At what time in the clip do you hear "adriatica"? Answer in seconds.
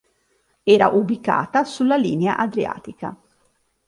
2.37-3.15